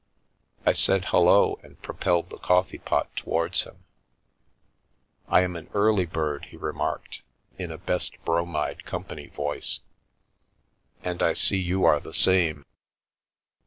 I 0.65 0.73
said" 0.73 1.03
Hullo/' 1.13 1.63
and 1.63 1.79
propelled 1.79 2.31
the 2.31 2.39
coffee 2.39 2.79
pot 2.79 3.15
towards 3.15 3.65
him." 3.65 3.83
I 5.27 5.41
am 5.41 5.55
an 5.55 5.69
early 5.75 6.07
bird," 6.07 6.45
he 6.45 6.57
remarked, 6.57 7.21
in 7.59 7.71
a 7.71 7.77
best 7.77 8.13
bromide 8.25 8.83
company 8.83 9.27
voice," 9.27 9.81
and 11.03 11.21
I 11.21 11.33
see 11.33 11.57
you 11.59 11.85
are 11.85 11.99
the 11.99 12.15
same." 12.15 12.65